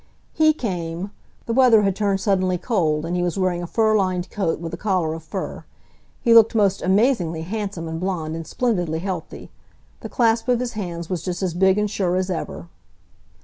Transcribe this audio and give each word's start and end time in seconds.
He 0.33 0.51
came. 0.51 1.11
The 1.45 1.53
weather 1.53 1.83
had 1.83 1.95
turned 1.95 2.19
suddenly 2.21 2.57
cold 2.57 3.05
and 3.05 3.15
he 3.15 3.21
was 3.21 3.37
wearing 3.37 3.61
a 3.61 3.67
fur 3.67 3.95
lined 3.95 4.31
coat 4.31 4.59
with 4.59 4.73
a 4.73 4.75
collar 4.75 5.13
of 5.13 5.21
fur. 5.21 5.63
He 6.23 6.33
looked 6.33 6.55
most 6.55 6.81
amazingly 6.81 7.43
handsome 7.43 7.87
and 7.87 7.99
blond 7.99 8.35
and 8.35 8.47
splendidly 8.47 8.97
healthy. 8.97 9.51
The 9.99 10.09
clasp 10.09 10.47
of 10.47 10.59
his 10.59 10.71
hands 10.73 11.07
was 11.07 11.21
just 11.21 11.43
as 11.43 11.53
big 11.53 11.77
and 11.77 11.87
sure 11.87 12.15
as 12.15 12.31
ever. 12.31 12.67